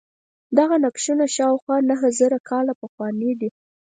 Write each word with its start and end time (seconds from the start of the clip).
دغه 0.57 0.75
نقشونه 0.85 1.25
شاوخوا 1.35 1.77
نهه 1.89 2.07
زره 2.19 2.37
کاله 2.49 2.73
پخواني 2.81 3.31
دي. 3.39 3.49